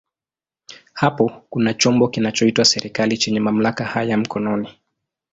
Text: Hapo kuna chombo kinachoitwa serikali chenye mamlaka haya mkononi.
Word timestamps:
Hapo 0.93 1.41
kuna 1.49 1.73
chombo 1.73 2.07
kinachoitwa 2.07 2.65
serikali 2.65 3.17
chenye 3.17 3.39
mamlaka 3.39 3.83
haya 3.85 4.17
mkononi. 4.17 4.69